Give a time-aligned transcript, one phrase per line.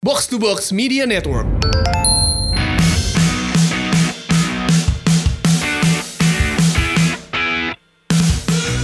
[0.00, 1.44] Box to Box Media Network.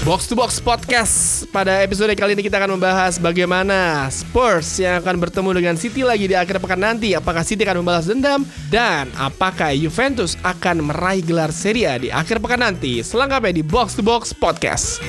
[0.04, 1.48] Box to Box Podcast.
[1.48, 6.28] Pada episode kali ini kita akan membahas bagaimana Spurs yang akan bertemu dengan City lagi
[6.28, 7.16] di akhir pekan nanti.
[7.16, 8.44] Apakah City akan membalas dendam?
[8.68, 13.00] Dan apakah Juventus akan meraih gelar Serie A di akhir pekan nanti?
[13.00, 15.00] Selengkapnya di Box to Box Podcast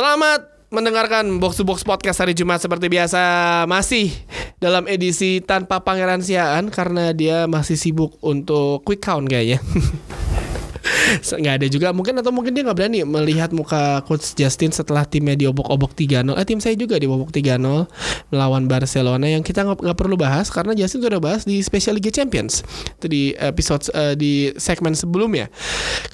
[0.00, 3.20] Selamat mendengarkan Box to Box Podcast hari Jumat seperti biasa.
[3.68, 4.08] Masih
[4.56, 9.60] dalam edisi tanpa Pangeran Siaan Karena dia masih sibuk untuk quick count kayaknya
[11.18, 11.90] nggak ada juga.
[11.90, 16.46] Mungkin atau mungkin dia nggak berani melihat muka coach Justin setelah timnya diobok-obok 3-0 eh
[16.46, 17.58] tim saya juga diobok 3-0
[18.30, 22.62] melawan Barcelona yang kita nggak perlu bahas karena Justin sudah bahas di Special League Champions.
[23.00, 25.50] Itu di episode uh, di segmen sebelumnya.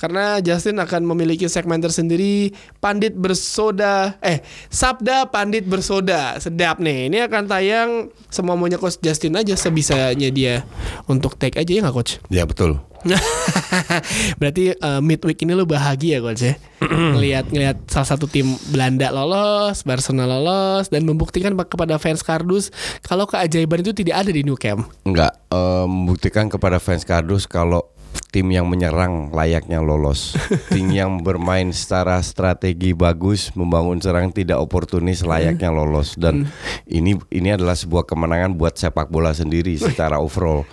[0.01, 4.17] Karena Justin akan memiliki segmen tersendiri Pandit bersoda.
[4.25, 4.41] Eh
[4.73, 6.39] Sabda Pandit bersoda.
[6.41, 7.11] Sedap nih.
[7.13, 7.91] Ini akan tayang
[8.31, 10.65] semua maunya coach Justin aja sebisanya dia
[11.11, 12.19] untuk take aja ya nggak coach?
[12.33, 12.81] Ya betul.
[14.41, 16.55] Berarti uh, midweek ini lu bahagia coach ya
[16.85, 22.69] ngelihat ngelihat salah satu tim Belanda lolos, Barcelona lolos dan membuktikan kepada fans Kardus
[23.01, 24.85] kalau keajaiban itu tidak ada di Nou Camp.
[25.09, 27.96] Enggak eh, membuktikan kepada fans Kardus kalau
[28.31, 30.37] tim yang menyerang layaknya lolos.
[30.75, 36.49] tim yang bermain secara strategi bagus, membangun serang tidak oportunis layaknya lolos dan
[36.89, 40.69] ini ini adalah sebuah kemenangan buat sepak bola sendiri secara overall.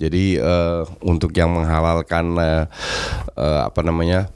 [0.00, 2.64] Jadi eh, untuk yang menghalalkan eh,
[3.36, 4.28] eh, apa namanya?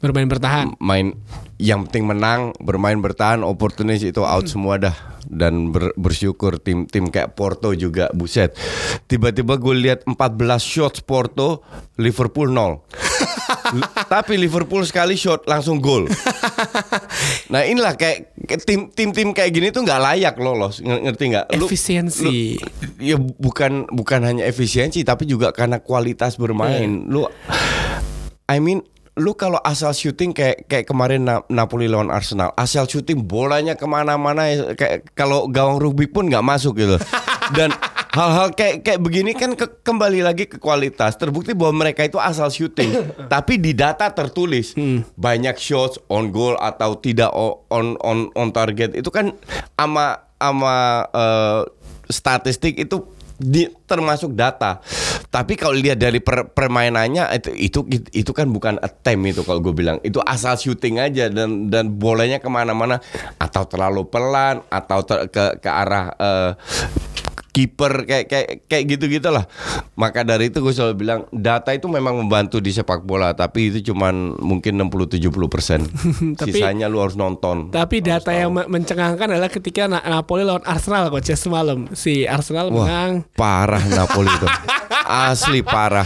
[0.00, 0.76] Bermain bertahan.
[0.76, 1.16] main
[1.56, 4.96] yang penting menang bermain bertahan oportunis itu out semua dah.
[5.26, 8.54] Dan ber- bersyukur tim tim kayak Porto juga buset.
[9.04, 10.14] Tiba-tiba gue lihat 14
[10.58, 12.78] shots Porto Liverpool 0
[13.74, 13.82] L-
[14.14, 16.06] tapi Liverpool sekali shot langsung gol.
[17.46, 21.46] Nah inilah kayak tim tim tim kayak gini tuh nggak layak lolos Nge- ngerti nggak?
[21.52, 22.22] Efisiensi.
[22.22, 22.58] lu-
[22.98, 27.06] ya bukan bukan hanya efisiensi tapi juga karena kualitas bermain.
[27.06, 27.26] Lu
[28.46, 28.82] I mean
[29.16, 33.84] lu kalau asal syuting kayak kayak kemarin Na- Napoli lawan Arsenal asal syuting bolanya ke
[33.84, 37.00] mana-mana ya, kayak kalau gawang rugby pun nggak masuk gitu.
[37.56, 37.72] Dan
[38.12, 41.16] hal-hal kayak kayak begini kan ke- kembali lagi ke kualitas.
[41.16, 42.92] Terbukti bahwa mereka itu asal syuting
[43.32, 44.76] tapi di data tertulis.
[45.16, 48.92] Banyak shots on goal atau tidak on on on target.
[48.92, 49.32] Itu kan
[49.74, 50.76] ama ama
[51.08, 51.62] eh,
[52.06, 54.80] statistik itu di, termasuk data.
[55.28, 57.80] Tapi kalau lihat dari per- permainannya itu, itu
[58.16, 62.40] itu kan bukan attempt itu kalau gue bilang itu asal shooting aja dan dan bolanya
[62.40, 62.98] ke mana-mana
[63.36, 66.50] atau terlalu pelan atau ter- ke ke arah eh,
[67.56, 69.48] kiper kayak kayak kayak gitu gitulah
[69.94, 73.88] maka dari itu gue selalu bilang data itu memang membantu di sepak bola tapi itu
[73.88, 75.80] cuman mungkin 60-70 persen
[76.36, 80.60] Tapi- sisanya lu harus nonton Tapi data yang me- mencengangkan adalah ketika Na- Napoli lawan
[80.62, 81.88] Arsenal coach ya semalam.
[81.92, 83.12] Si Arsenal Wah, menang.
[83.32, 84.46] parah Napoli itu.
[85.06, 86.04] Asli parah.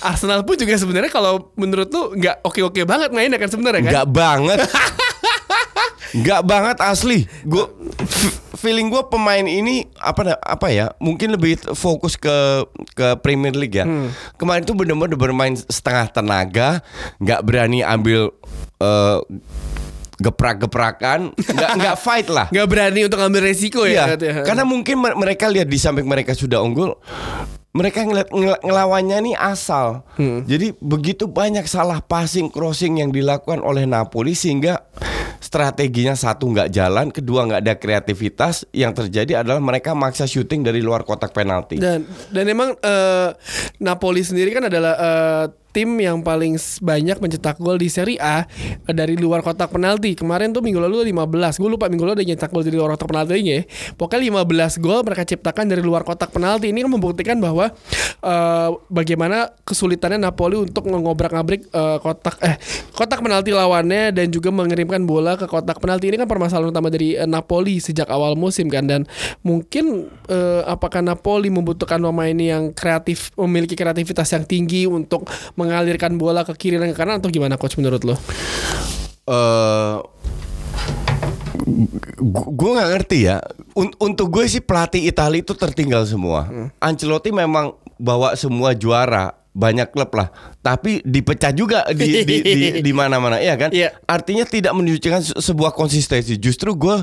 [0.00, 3.90] Arsenal pun juga sebenarnya kalau menurut lu nggak oke-oke banget mainnya kan sebenarnya kan?
[3.92, 4.58] Enggak banget.
[6.10, 7.24] Enggak banget asli.
[7.42, 7.68] Gue
[8.54, 10.92] feeling gue pemain ini apa apa ya?
[10.96, 13.84] Mungkin lebih fokus ke ke Premier League ya.
[14.34, 16.68] Kemarin tuh bener-bener bermain setengah tenaga,
[17.18, 18.32] nggak berani ambil
[18.78, 19.18] eh,
[20.18, 22.46] geprak-geprakan, nggak nggak fight lah.
[22.50, 24.04] Nggak berani untuk ambil resiko ya.
[24.04, 24.42] Iya, katanya.
[24.42, 26.98] karena mungkin mer- mereka lihat di samping mereka sudah unggul,
[27.70, 30.02] mereka ngeliat ngel- ngelawannya nih asal.
[30.18, 34.82] Jadi begitu banyak salah passing, crossing yang dilakukan oleh Napoli sehingga
[35.48, 38.68] strateginya satu nggak jalan, kedua nggak ada kreativitas.
[38.68, 41.80] Yang terjadi adalah mereka maksa syuting dari luar kotak penalti.
[41.80, 43.32] Dan dan emang eh,
[43.80, 48.48] Napoli sendiri kan adalah eh, tim yang paling banyak mencetak gol di Serie A
[48.88, 50.16] eh, dari luar kotak penalti.
[50.16, 51.60] Kemarin tuh minggu lalu 15.
[51.60, 53.60] Gue lupa minggu lalu udah nyetak gol dari luar kotak penaltinya.
[53.60, 53.60] ya.
[53.94, 56.72] Pokoknya 15 gol mereka ciptakan dari luar kotak penalti.
[56.72, 57.70] Ini kan membuktikan bahwa
[58.24, 62.56] eh, bagaimana kesulitannya Napoli untuk ngobrak-ngabrik eh, kotak eh
[62.96, 66.10] kotak penalti lawannya dan juga mengirimkan bola ke kotak penalti.
[66.10, 69.04] Ini kan permasalahan utama dari eh, Napoli sejak awal musim kan dan
[69.44, 75.28] mungkin eh, apakah Napoli membutuhkan pemain yang kreatif memiliki kreativitas yang tinggi untuk
[75.58, 78.14] mengalirkan bola ke kiri dan ke kanan atau gimana coach menurut lo?
[79.26, 79.96] eh
[82.48, 83.42] gue nggak ngerti ya.
[83.74, 86.46] Un- untuk gue sih pelatih Italia itu tertinggal semua.
[86.78, 90.30] Ancelotti memang bawa semua juara banyak klub lah,
[90.62, 93.74] tapi dipecah juga di di di, di mana-mana, ya kan?
[93.74, 93.90] Iya.
[94.06, 96.38] Artinya tidak menunjukkan se- sebuah konsistensi.
[96.38, 97.02] Justru gue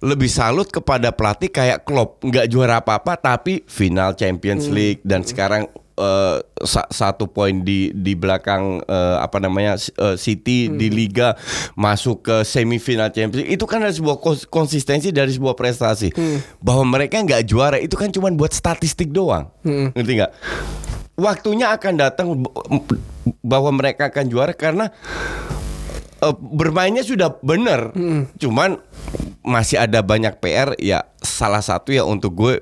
[0.00, 5.66] lebih salut kepada pelatih kayak Klopp, nggak juara apa-apa, tapi final Champions League dan sekarang
[5.96, 11.34] eh, sa- satu poin di di belakang eh, apa namanya eh, City di Liga
[11.74, 16.12] masuk ke semifinal Champions League, itu kan ada sebuah kons- konsistensi dari sebuah prestasi.
[16.58, 19.48] Bahwa mereka nggak juara itu kan cuma buat statistik doang.
[19.64, 20.32] Ngerti nggak?
[21.16, 22.26] Waktunya akan datang
[23.40, 24.92] bahwa mereka akan juara karena
[26.18, 27.92] eh, bermainnya sudah benar.
[28.36, 28.80] Cuman
[29.40, 32.54] masih ada banyak PR ya salah satu ya untuk gue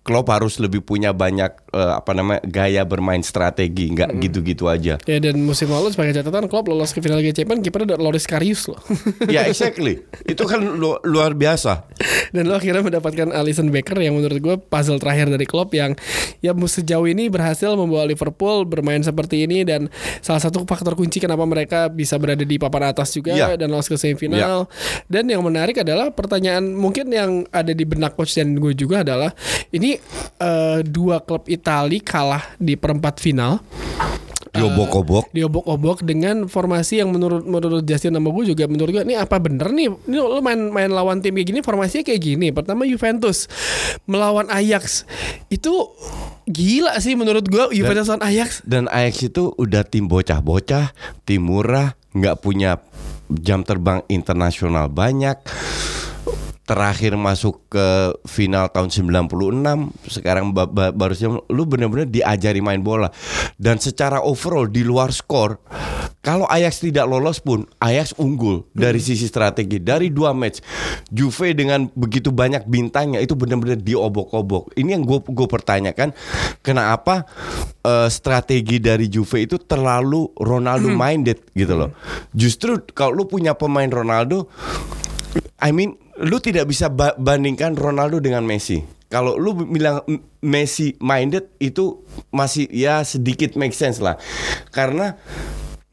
[0.00, 5.18] Klopp harus lebih punya banyak eh, apa namanya gaya bermain strategi nggak gitu-gitu aja Ya
[5.20, 8.66] dan musim lalu sebagai catatan Klopp lolos ke final Liga Champions kipernya ada Loris Karius
[8.66, 8.80] loh.
[9.32, 11.86] ya exactly itu kan lu- luar biasa
[12.34, 15.92] dan lo akhirnya mendapatkan Alisson Becker yang menurut gue puzzle terakhir dari Klopp yang
[16.40, 19.86] ya sejauh ini berhasil membawa Liverpool bermain seperti ini dan
[20.18, 23.58] salah satu faktor kunci kenapa mereka bisa berada di papan atas juga Iya.
[23.58, 24.64] dan lolos ke semifinal.
[25.06, 29.30] Dan yang menarik adalah pertanyaan mungkin yang ada di benak coach dan gue juga adalah
[29.70, 29.98] ini
[30.38, 33.58] eh, dua klub Itali kalah di perempat final.
[34.54, 35.34] Diobok-obok.
[35.34, 39.74] Diobok-obok dengan formasi yang menurut menurut Justin sama gue juga menurut gue ini apa bener
[39.74, 39.90] nih?
[39.90, 42.54] Ini lo main main lawan tim kayak gini formasinya kayak gini.
[42.54, 43.50] Pertama Juventus
[44.06, 45.10] melawan Ajax.
[45.50, 45.90] Itu
[46.46, 48.62] gila sih menurut gue Juventus lawan Ajax.
[48.62, 50.94] dan Ajax itu udah tim bocah-bocah
[51.26, 52.78] tim murah nggak punya
[53.42, 55.34] jam terbang internasional banyak
[56.66, 57.86] terakhir masuk ke
[58.26, 63.08] final tahun 96 sekarang ba- ba- baru lu benar-benar diajari main bola.
[63.54, 65.62] Dan secara overall di luar skor
[66.26, 69.78] kalau Ajax tidak lolos pun Ajax unggul dari sisi strategi.
[69.78, 70.58] Dari dua match
[71.06, 74.74] Juve dengan begitu banyak bintangnya itu benar-benar diobok-obok.
[74.74, 76.10] Ini yang gue gue pertanyakan
[76.66, 77.30] kenapa
[77.86, 81.94] eh, strategi dari Juve itu terlalu Ronaldo minded gitu loh.
[82.34, 84.50] Justru kalau lu punya pemain Ronaldo
[85.62, 88.80] I mean, lu tidak bisa ba- bandingkan Ronaldo dengan Messi.
[89.06, 90.02] Kalau lu bilang
[90.42, 92.02] Messi minded itu
[92.34, 94.18] masih ya sedikit make sense lah.
[94.74, 95.14] Karena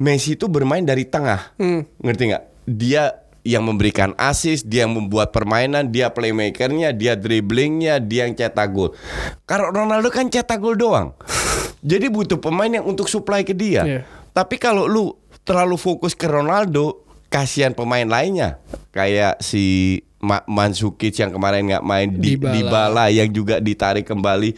[0.02, 1.54] Messi itu bermain dari tengah.
[2.02, 2.44] Ngerti nggak?
[2.66, 8.72] Dia yang memberikan assist, dia yang membuat permainan, dia playmakernya, dia dribblingnya, dia yang cetak
[8.72, 8.96] gol.
[9.44, 11.14] Kalau Ronaldo kan cetak gol doang.
[11.84, 13.84] Jadi butuh pemain yang untuk supply ke dia.
[13.84, 14.02] Iya.
[14.32, 18.64] Tapi kalau lu terlalu fokus ke Ronaldo, kasihan pemain lainnya
[18.96, 22.54] kayak si Ma- Mandzukic yang kemarin nggak main di Dybala.
[22.56, 24.56] Dybala yang juga ditarik kembali.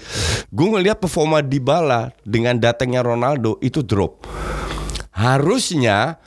[0.48, 4.30] Gue ngelihat performa Dybala dengan datangnya Ronaldo itu drop.
[5.10, 6.22] Harusnya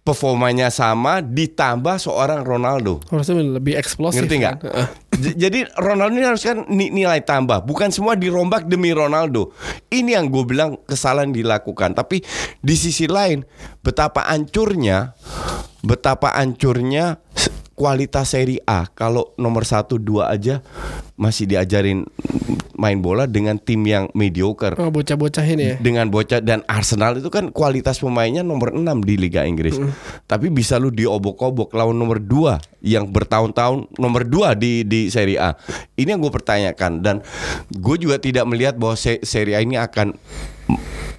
[0.00, 3.04] performanya sama ditambah seorang Ronaldo.
[3.08, 4.54] harusnya lebih eksplosif Ngerti nggak?
[4.54, 4.64] kan?
[4.64, 4.86] Heeh.
[5.18, 9.52] J- Jadi Ronaldo ini harus kan ni- nilai tambah, bukan semua dirombak demi Ronaldo.
[9.86, 11.92] Ini yang gue bilang kesalahan dilakukan.
[11.92, 12.24] Tapi
[12.56, 13.44] di sisi lain,
[13.82, 15.12] betapa ancurnya,
[15.80, 17.20] betapa ancurnya
[17.78, 18.90] kualitas Serie A.
[18.90, 20.58] Kalau nomor satu dua aja
[21.14, 22.02] masih diajarin
[22.78, 27.26] main bola dengan tim yang mediocre oh bocah-bocah ini ya dengan bocah dan Arsenal itu
[27.26, 29.74] kan kualitas pemainnya nomor 6 di Liga Inggris.
[30.26, 35.58] Tapi bisa lu diobok-obok lawan nomor 2 yang bertahun-tahun nomor 2 di di Serie A.
[35.94, 37.16] Ini yang gue pertanyakan dan
[37.66, 40.14] gue juga tidak melihat bahwa se- Serie A ini akan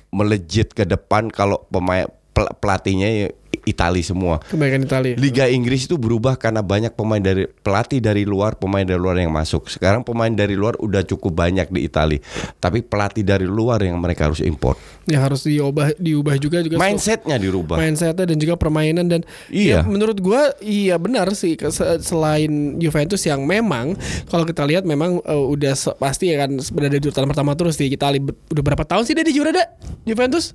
[0.10, 3.28] melejit ke depan kalau pemain pel- pelatihnya ya
[3.64, 4.40] Itali semua.
[4.46, 9.00] kebaikan Italia Liga Inggris itu berubah karena banyak pemain dari pelatih dari luar, pemain dari
[9.00, 9.68] luar yang masuk.
[9.68, 12.20] Sekarang pemain dari luar udah cukup banyak di Italia.
[12.58, 14.78] Tapi pelatih dari luar yang mereka harus import.
[15.10, 17.82] ya harus diubah diubah juga juga Mindsetnya dirubah.
[17.82, 19.82] mindsetnya dan juga permainan dan Iya.
[19.82, 21.58] ya, menurut gua iya benar sih
[22.00, 23.98] selain Juventus yang memang
[24.30, 27.90] kalau kita lihat memang eh, udah pasti ya kan berada di urutan pertama terus di
[27.90, 29.66] Italia udah berapa tahun sih dia di juara
[30.06, 30.54] Juventus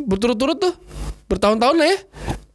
[0.00, 0.74] berturut-turut tuh
[1.26, 1.98] bertahun-tahun lah ya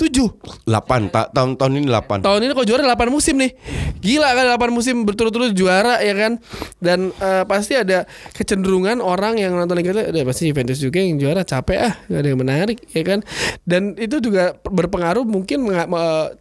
[0.01, 0.27] tujuh.
[0.65, 2.25] 8 ta- tahun-tahun ini 8.
[2.25, 3.53] tahun ini kok juara 8 musim nih.
[4.01, 6.41] Gila kan 8 musim berturut-turut juara ya kan?
[6.81, 11.21] Dan eh, pasti ada kecenderungan orang yang nonton Liga itu "Udah, pasti Juventus juga yang
[11.21, 13.19] juara capek ah gak ada yang menarik ya kan?
[13.61, 15.69] Dan itu juga berpengaruh mungkin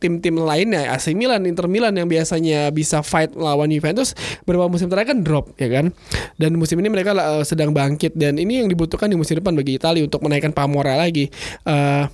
[0.00, 4.17] tim-tim lainnya AC Milan Inter Milan yang biasanya bisa fight lawan Juventus
[4.49, 5.93] beberapa musim terakhir kan drop ya kan?
[6.38, 8.14] Dan musim ini mereka eh, sedang bangkit.
[8.17, 11.29] Dan ini yang dibutuhkan di musim depan bagi Italia untuk menaikkan pamornya lagi.
[11.67, 12.05] Eh,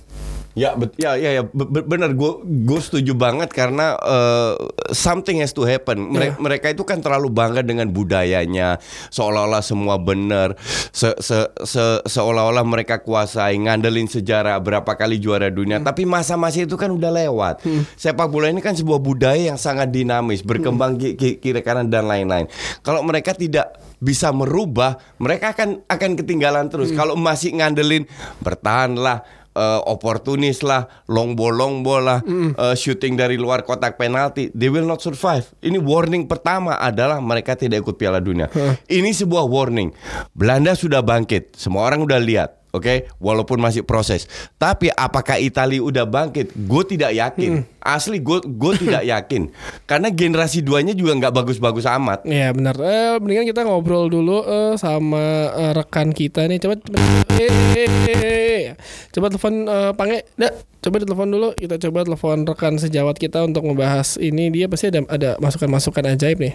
[0.57, 2.17] Ya, bet, ya, ya, ya, be- be- benar.
[2.17, 4.53] Gue, gue setuju banget karena eh,
[4.89, 6.09] something has to happen.
[6.09, 6.41] Mere- Iya.
[6.41, 10.57] Mereka itu kan terlalu bangga dengan budayanya, seolah-olah semua benar,
[10.89, 15.77] se, se, se- seolah-olah mereka kuasai, ngandelin sejarah berapa kali juara dunia.
[15.77, 17.61] Tapi masa-masa itu kan udah lewat.
[17.93, 22.49] Sepak bola ini kan sebuah budaya yang sangat dinamis, berkembang ki- kiri kanan dan lain-lain.
[22.81, 26.89] Kalau mereka tidak bisa merubah, mereka akan akan ketinggalan terus.
[26.91, 28.09] Kalau masih ngandelin
[28.41, 29.21] bertahanlah
[29.57, 32.21] uh, oportunis lah, long ball long ball lah,
[32.53, 35.49] uh, shooting dari luar kotak penalti, they will not survive.
[35.65, 38.53] Ini warning pertama adalah mereka tidak ikut Piala Dunia.
[38.85, 39.89] Ini sebuah warning.
[40.37, 42.66] Belanda sudah bangkit, semua orang udah lihat.
[42.77, 44.29] Oke, walaupun masih proses.
[44.61, 46.53] Tapi apakah Italia udah bangkit?
[46.53, 47.65] Gue tidak yakin.
[47.81, 49.49] Asli gue gue tidak yakin.
[49.89, 52.23] Karena generasi duanya juga nggak bagus-bagus amat.
[52.23, 52.77] Iya benar.
[52.77, 56.61] Eh, mendingan kita ngobrol dulu eh, sama eh, rekan kita nih.
[56.61, 57.49] Coba eh, eh,
[57.81, 58.63] eh, eh.
[59.09, 60.17] coba telepon eh, Pange.
[60.37, 60.53] Dah,
[60.85, 61.49] coba ditelepon dulu.
[61.57, 64.53] Kita coba telepon rekan sejawat kita untuk membahas ini.
[64.53, 66.53] Dia pasti ada ada masukan-masukan ajaib nih.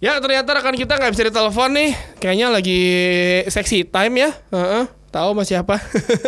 [0.00, 1.90] Ya ternyata rekan kita nggak bisa ditelepon nih.
[2.16, 2.80] Kayaknya lagi
[3.52, 4.30] seksi time ya.
[4.48, 4.84] Heeh.
[5.12, 5.76] Tahu mas siapa?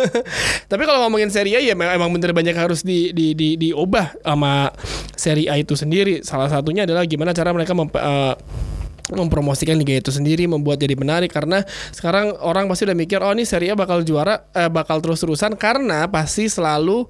[0.71, 4.69] Tapi kalau ngomongin seri A ya emang bener banyak harus di, di, di, diubah sama
[5.17, 6.21] seri A itu sendiri.
[6.21, 8.35] Salah satunya adalah gimana cara mereka memp- eh,
[9.15, 13.45] mempromosikan liga itu sendiri membuat jadi menarik karena sekarang orang pasti udah mikir oh ini
[13.47, 17.05] Serie A bakal juara eh, bakal terus-terusan karena pasti selalu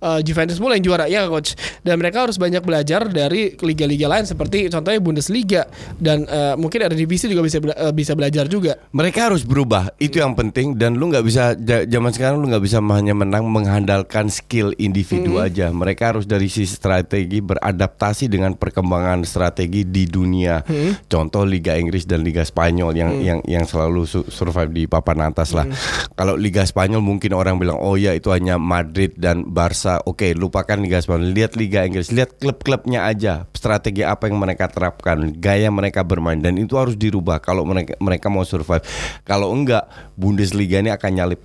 [0.00, 4.24] eh, Juventus mulai yang juara ya coach dan mereka harus banyak belajar dari liga-liga lain
[4.24, 5.66] seperti contohnya Bundesliga
[5.98, 9.92] dan eh, mungkin ada divisi juga bisa bela- eh, bisa belajar juga Mereka harus berubah,
[10.00, 10.76] itu yang penting.
[10.78, 11.52] Dan lu nggak bisa
[11.86, 15.68] zaman sekarang lu nggak bisa hanya menang mengandalkan skill individu aja.
[15.70, 20.64] Mereka harus dari sisi strategi beradaptasi dengan perkembangan strategi di dunia.
[21.06, 25.50] Contoh Liga Inggris dan Liga Spanyol yang yang yang selalu su- survive di papan atas
[25.50, 25.64] lah.
[26.12, 30.04] Kalau Liga Spanyol mungkin orang bilang oh ya itu hanya Madrid dan Barca.
[30.04, 31.32] Oke, lupakan Liga Spanyol.
[31.32, 33.48] Lihat Liga Inggris, lihat klub-klubnya aja.
[33.50, 38.28] Strategi apa yang mereka terapkan, gaya mereka bermain dan itu harus dirubah kalau mereka mereka
[38.28, 38.84] mau survive.
[39.24, 41.40] Kalau enggak, Bundesliga ini akan nyalip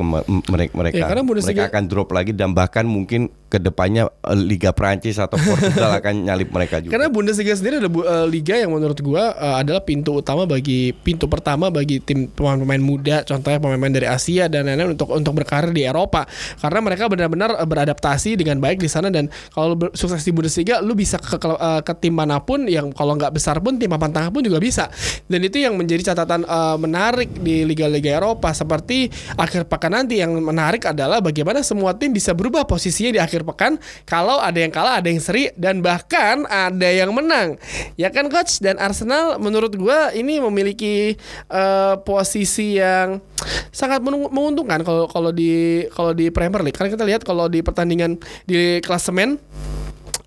[0.50, 0.98] mereka mereka.
[1.00, 5.22] Ya, karena Bundesliga- mereka akan drop lagi dan bahkan mungkin ke depannya eh, Liga Prancis
[5.22, 6.98] atau Portugal akan nyalip mereka juga.
[6.98, 11.30] Karena Bundesliga sendiri ada eh, liga yang menurut gua eh, adalah pintu utama bagi pintu
[11.30, 15.86] pertama bagi tim pemain-pemain muda, contohnya pemain-pemain dari Asia dan lain-lain untuk untuk berkarir di
[15.86, 16.26] Eropa.
[16.58, 20.98] Karena mereka benar-benar beradaptasi dengan baik di sana dan kalau ber- sukses di Bundesliga, lu
[20.98, 24.10] bisa ke, ke, eh, ke tim mana pun yang kalau nggak besar pun tim papan
[24.10, 24.90] tengah pun juga bisa.
[25.30, 30.34] Dan itu yang menjadi catatan eh, menarik di liga-liga Eropa seperti akhir pekan nanti yang
[30.42, 35.00] menarik adalah bagaimana semua tim bisa berubah posisinya di akhir pekan kalau ada yang kalah,
[35.00, 37.60] ada yang seri dan bahkan ada yang menang.
[38.00, 41.16] Ya kan coach dan Arsenal menurut gua ini memiliki
[41.52, 43.22] eh, posisi yang
[43.70, 46.76] sangat menguntungkan kalau kalau di kalau di Premier League.
[46.76, 49.38] Karena kita lihat kalau di pertandingan di klasemen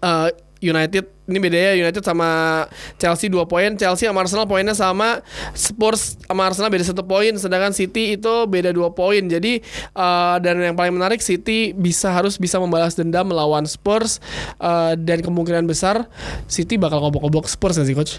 [0.05, 0.29] eh,
[0.65, 2.65] United ini bedanya United sama
[2.97, 5.21] Chelsea 2 poin, Chelsea sama Arsenal poinnya sama,
[5.53, 9.27] Spurs sama Arsenal beda satu poin, sedangkan City itu beda dua poin.
[9.27, 9.59] Jadi
[9.93, 14.23] eh, dan yang paling menarik City bisa harus bisa membalas dendam melawan Spurs
[14.63, 16.07] eh, dan kemungkinan besar
[16.47, 18.13] City bakal kobok-kobok Spurs nggak sih coach?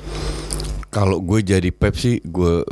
[0.91, 2.63] Kalau gue jadi Pep sih gue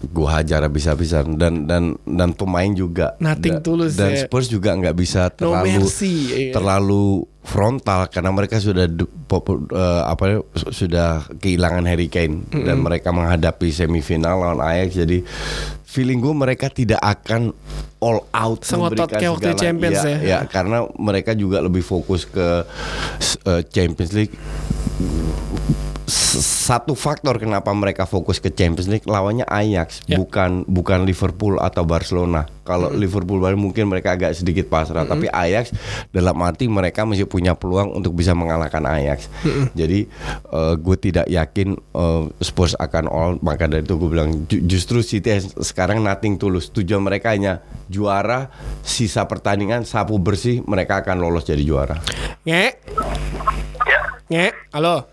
[0.00, 1.34] gue hajar habis-habisan.
[1.34, 3.18] Dan dan dan pemain juga.
[3.18, 4.24] Nothing Da- tulus dan ya.
[4.24, 6.52] Spurs juga nggak bisa No terlalu mercy, iya.
[6.52, 7.04] terlalu
[7.42, 8.06] frontal.
[8.06, 12.46] Karena mereka sudah eh, apa ya, su- sudah kehilangan Harry Kane.
[12.48, 14.98] Dan mereka menghadapi semifinal lawan Ajax.
[14.98, 15.18] Jadi
[15.82, 17.50] feeling gue mereka tidak akan
[17.98, 20.18] all out Sengotot memberikan waktu segala- Champions Iya, ya.
[20.20, 22.62] iya, karena mereka juga lebih fokus ke
[23.42, 24.36] eh, Champions League
[26.08, 30.16] satu faktor kenapa mereka fokus ke Champions League lawannya Ajax Ya.
[30.16, 32.48] bukan bukan Liverpool atau Barcelona.
[32.62, 35.72] Kalau Liverpool baru mungkin mereka agak sedikit pasrah, tapi Ajax
[36.08, 39.28] dalam arti mereka masih punya peluang untuk bisa mengalahkan Ajax.
[39.72, 40.04] Jadi
[40.48, 45.00] eh, gue tidak yakin eh, Spurs akan all maka dari itu gue bilang ju- justru
[45.00, 46.68] City sekarang nothing tulus.
[46.68, 52.00] Tujuan mereka hanya juara, sisa pertandingan sapu bersih mereka akan lolos jadi juara.
[52.44, 52.64] Nge,
[53.88, 55.08] Ya, nge, halo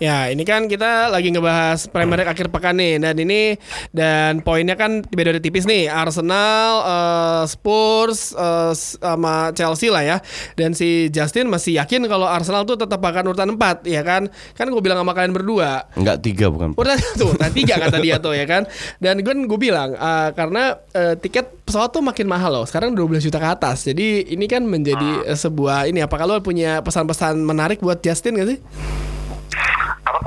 [0.00, 0.32] ya.
[0.32, 3.60] Ini kan kita lagi ngebahas Premier League akhir pekan nih dan ini
[3.92, 5.86] dan poinnya kan beda tipis nih.
[5.86, 10.16] Arsenal, eh, Spurs eh, sama Chelsea lah ya.
[10.56, 14.26] Dan si Justin masih yakin kalau Arsenal tuh tetap akan urutan 4 ya kan?
[14.56, 15.86] Kan gue bilang sama kalian berdua.
[15.94, 16.74] Enggak tiga bukan.
[16.74, 18.64] Urutan tuh, urutan tiga kata dia tuh ya kan.
[18.98, 22.64] Dan gue gue bilang eh, karena eh, tiket pesawat tuh makin mahal loh.
[22.64, 23.84] Sekarang 12 juta ke atas.
[23.84, 28.48] Jadi ini kan menjadi eh, sebuah ini apa kalau punya pesan-pesan menarik buat Justin gak
[28.56, 28.58] sih?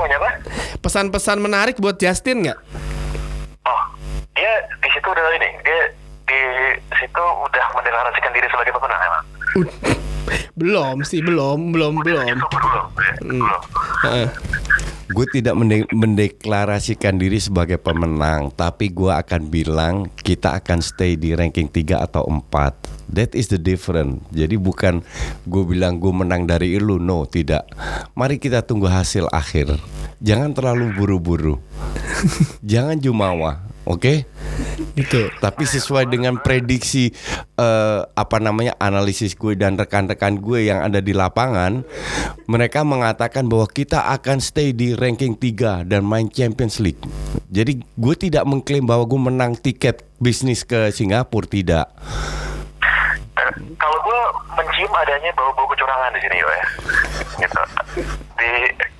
[0.03, 0.29] Punya apa?
[0.83, 2.59] Pesan-pesan menarik buat Justin nggak?
[3.63, 3.81] Oh,
[4.35, 4.51] dia
[4.83, 5.49] di situ udah ini.
[5.63, 5.79] Dia
[6.27, 6.39] di
[6.99, 9.23] situ udah mendeklarasikan diri sebagai pemenang emang.
[10.59, 12.35] belum sih, belum, belum, belum.
[12.35, 12.85] Belum.
[12.99, 13.47] ya, Belum.
[14.03, 14.27] Heeh.
[15.11, 21.35] Gue tidak mende- mendeklarasikan diri sebagai pemenang, tapi gue akan bilang kita akan stay di
[21.35, 23.11] ranking 3 atau 4.
[23.11, 24.23] That is the difference.
[24.31, 25.03] Jadi bukan
[25.43, 27.67] gue bilang gue menang dari lu, no, tidak.
[28.15, 29.75] Mari kita tunggu hasil akhir.
[30.23, 31.59] Jangan terlalu buru-buru.
[32.63, 33.59] Jangan jumawa.
[33.83, 34.23] Oke.
[34.93, 35.33] Gitu.
[35.41, 37.09] Tapi sesuai dengan prediksi
[37.57, 41.81] eh, apa namanya analisis gue dan rekan-rekan gue yang ada di lapangan,
[42.45, 47.01] mereka mengatakan bahwa kita akan stay di ranking 3 dan main Champions League.
[47.49, 51.89] Jadi gue tidak mengklaim bahwa gue menang tiket bisnis ke Singapura tidak.
[53.73, 54.19] Kalau gue
[54.53, 56.63] mencium adanya bau-bau kecurangan di sini ya
[57.33, 57.61] gitu
[58.37, 58.49] di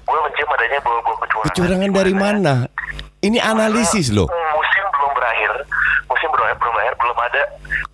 [0.03, 2.91] gue mencium adanya bau-bau kecurangan Kecurangan dari mana- mana?
[3.23, 4.27] Ini analisis loh.
[6.23, 7.43] Musim belum belum berakhir belum ada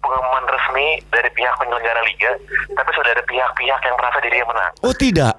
[0.05, 2.31] pengumuman resmi dari pihak penyelenggara liga
[2.77, 5.33] tapi sudah ada pihak-pihak yang merasa dirinya menang Oh tidak,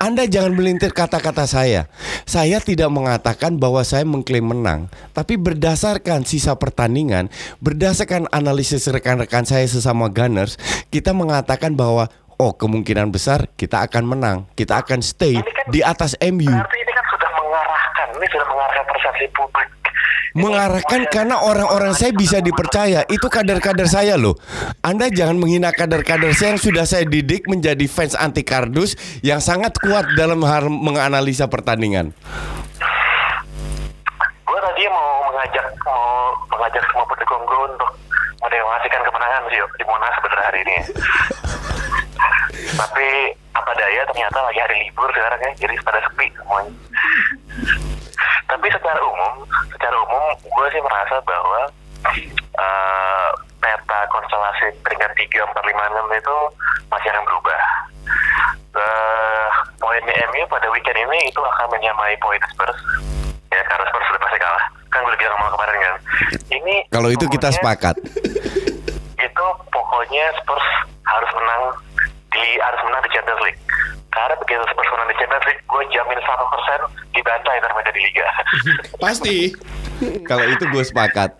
[0.00, 1.84] Anda jangan melintir kata-kata saya.
[2.24, 7.28] Saya tidak mengatakan bahwa saya mengklaim menang, tapi berdasarkan sisa pertandingan,
[7.60, 10.56] berdasarkan analisis rekan-rekan saya sesama Gunners,
[10.88, 12.08] kita mengatakan bahwa
[12.40, 16.48] oh kemungkinan besar kita akan menang, kita akan stay di atas MU.
[16.48, 16.95] berarti ini kan
[18.16, 19.68] ini sudah mengarahkan persepsi publik.
[20.36, 23.08] Mengarahkan karena orang-orang saya bisa dipercaya.
[23.08, 24.36] Itu kader-kader saya loh.
[24.84, 29.72] Anda jangan menghina kader-kader saya yang sudah saya didik menjadi fans anti kardus Yang sangat
[29.80, 32.12] kuat dalam hal menganalisa pertandingan.
[34.44, 37.90] Gue tadi mau mengajak mau mengajak semua pendukung gue untuk
[38.44, 40.76] mendeklarasikan kemenangan sih di Monas sebenarnya hari ini.
[42.76, 43.08] Tapi
[43.56, 46.72] apa daya ternyata lagi hari libur sekarang ya, jadi pada sepi semuanya.
[48.46, 51.60] Tapi secara umum, secara umum gue sih merasa bahwa
[52.56, 56.36] eh, peta konstelasi peringkat 3, 4, 5, 6 itu
[56.88, 57.60] masih akan berubah.
[58.76, 59.48] Eh,
[59.80, 62.78] poinnya MU pada weekend ini itu akan menyamai poin Spurs.
[63.50, 64.64] Ya karena Spurs sudah pasti kalah.
[64.92, 65.94] Kan gue bilang sama kemarin kan.
[66.52, 67.96] Ini Kalau itu kita sepakat.
[69.16, 70.68] itu pokoknya Spurs
[71.02, 71.62] harus menang
[72.30, 73.60] di harus menang di Champions League
[74.16, 78.26] karena begitu menang di Champions League gue jamin 100% dibantai mereka di Liga
[79.04, 79.36] Pasti.
[80.24, 81.36] Kalau itu gue sepakat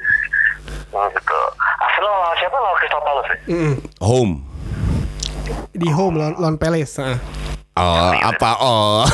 [0.87, 1.41] Hmm, gitu
[1.77, 3.37] Arsenal lawan siapa lawan Crystal Palace ya?
[3.53, 3.75] Mm.
[4.01, 4.33] Home
[5.77, 6.97] Di home lawan, lawan Palace.
[7.01, 7.17] Ah.
[7.77, 9.05] Oh apa oh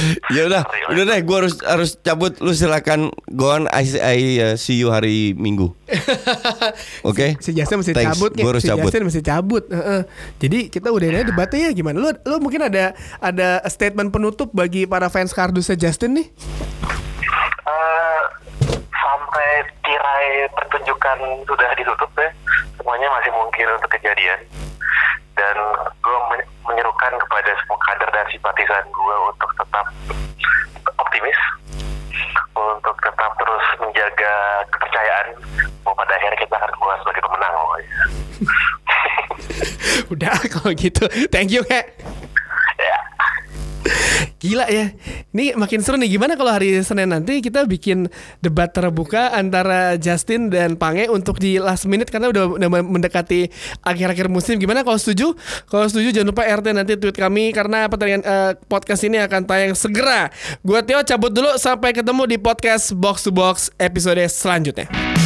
[0.36, 2.38] Ya udah, udah deh, gue harus harus cabut.
[2.38, 3.66] Lu silakan go on.
[3.70, 5.74] I, I uh, see you hari Minggu.
[7.10, 7.36] Oke.
[7.42, 8.88] Si Justin mesti Thanks, cabut Gue harus si cabut.
[8.88, 9.64] Justin mesti cabut.
[9.68, 10.00] Heeh.
[10.38, 11.96] Jadi kita udah ini debatnya ya gimana?
[11.98, 16.26] Lu lu mungkin ada ada statement penutup bagi para fans kardusnya Justin nih?
[17.70, 18.22] Eh,
[19.00, 19.48] sampai
[19.84, 22.30] tirai pertunjukan sudah ditutup ya
[22.76, 24.38] semuanya masih mungkin untuk kejadian
[25.40, 25.56] dan
[26.04, 29.86] gue men- menyerukan kepada semua kader dan simpatisan gue untuk tetap
[31.00, 31.40] optimis
[32.52, 34.34] untuk tetap terus menjaga
[34.68, 35.26] kepercayaan
[35.80, 37.92] bahwa pada akhirnya kita akan keluar sebagai pemenang pokoknya.
[40.12, 41.04] Udah kalau gitu.
[41.32, 41.99] Thank you, Kak.
[44.40, 44.92] Gila ya.
[45.36, 46.16] Ini makin seru nih.
[46.16, 48.08] Gimana kalau hari Senin nanti kita bikin
[48.40, 53.52] debat terbuka antara Justin dan Pange untuk di last minute karena udah, mendekati
[53.84, 54.56] akhir-akhir musim.
[54.56, 55.36] Gimana kalau setuju?
[55.68, 59.76] Kalau setuju jangan lupa RT nanti tweet kami karena pertandingan eh, podcast ini akan tayang
[59.76, 60.32] segera.
[60.64, 65.19] Gua Tio cabut dulu sampai ketemu di podcast Box to Box episode selanjutnya.